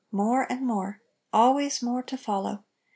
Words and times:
more 0.11 0.51
and 0.51 0.65
more! 0.65 0.99
Always 1.31 1.83
more 1.83 2.01
to 2.01 2.17
follow 2.17 2.63